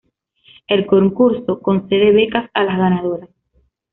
[0.67, 3.29] El concurso concede becas a las ganadoras.